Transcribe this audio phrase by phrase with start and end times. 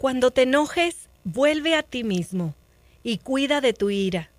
[0.00, 2.54] Cuando te enojes, vuelve a ti mismo
[3.02, 4.30] y cuida de tu ira.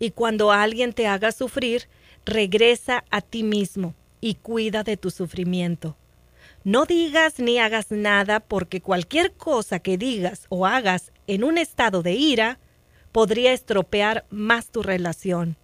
[0.00, 1.88] Y cuando alguien te haga sufrir,
[2.24, 5.96] regresa a ti mismo y cuida de tu sufrimiento.
[6.64, 12.02] No digas ni hagas nada porque cualquier cosa que digas o hagas en un estado
[12.02, 12.58] de ira
[13.12, 15.54] podría estropear más tu relación.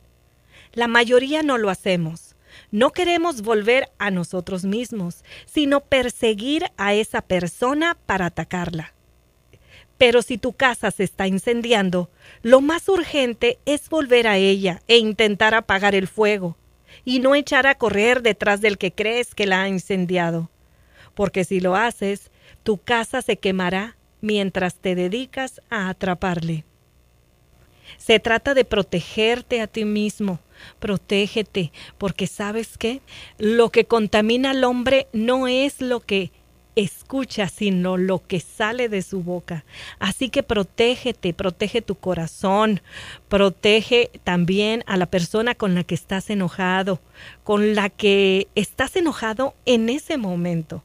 [0.73, 2.37] La mayoría no lo hacemos.
[2.71, 8.95] No queremos volver a nosotros mismos, sino perseguir a esa persona para atacarla.
[9.99, 12.11] Pero si tu casa se está incendiando,
[12.43, 16.57] lo más urgente es volver a ella e intentar apagar el fuego,
[17.05, 20.51] y no echar a correr detrás del que crees que la ha incendiado.
[21.15, 22.31] Porque si lo haces,
[22.63, 26.65] tu casa se quemará mientras te dedicas a atraparle.
[27.99, 30.41] Se trata de protegerte a ti mismo.
[30.79, 33.01] Protégete, porque sabes qué?
[33.39, 36.31] Lo que contamina al hombre no es lo que
[36.77, 39.65] escucha, sino lo que sale de su boca.
[39.99, 42.81] Así que protégete, protege tu corazón,
[43.29, 47.01] protege también a la persona con la que estás enojado,
[47.45, 50.83] con la que estás enojado en ese momento.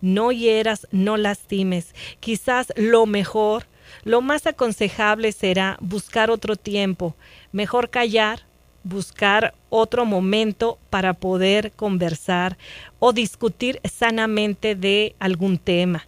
[0.00, 1.94] No hieras, no lastimes.
[2.20, 3.66] Quizás lo mejor,
[4.04, 7.14] lo más aconsejable será buscar otro tiempo,
[7.52, 8.49] mejor callar,
[8.82, 12.56] buscar otro momento para poder conversar
[12.98, 16.06] o discutir sanamente de algún tema.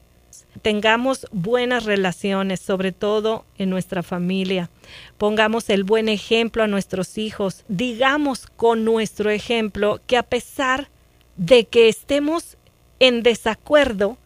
[0.60, 4.70] Tengamos buenas relaciones, sobre todo en nuestra familia.
[5.18, 7.64] Pongamos el buen ejemplo a nuestros hijos.
[7.68, 10.88] Digamos con nuestro ejemplo que a pesar
[11.36, 12.56] de que estemos
[13.00, 14.18] en desacuerdo,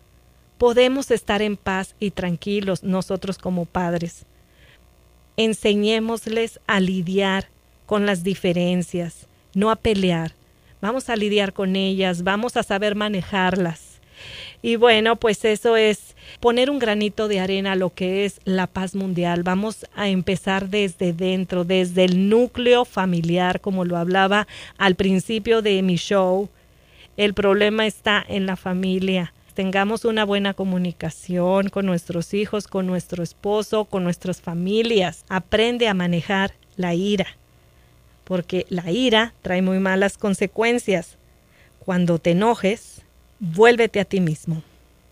[0.58, 4.26] podemos estar en paz y tranquilos nosotros como padres.
[5.36, 7.48] Enseñémosles a lidiar
[7.86, 10.32] con las diferencias, no a pelear.
[10.80, 14.00] Vamos a lidiar con ellas, vamos a saber manejarlas.
[14.62, 18.66] Y bueno, pues eso es poner un granito de arena a lo que es la
[18.66, 19.42] paz mundial.
[19.42, 24.46] Vamos a empezar desde dentro, desde el núcleo familiar, como lo hablaba
[24.76, 26.48] al principio de mi show.
[27.16, 29.32] El problema está en la familia.
[29.54, 35.24] Tengamos una buena comunicación con nuestros hijos, con nuestro esposo, con nuestras familias.
[35.28, 37.26] Aprende a manejar la ira
[38.26, 41.16] porque la ira trae muy malas consecuencias.
[41.78, 43.02] Cuando te enojes,
[43.38, 44.62] vuélvete a ti mismo.